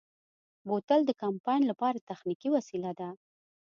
بوتل 0.67 1.01
د 1.05 1.11
کمپاین 1.21 1.61
لپاره 1.71 2.05
تخنیکي 2.09 2.49
وسیله 2.55 2.91
ده. 2.99 3.09